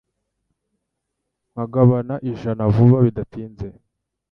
Nkagabana 1.51 2.15
ijana 2.31 2.63
vuba 2.73 2.97
bidatinze 3.05 3.67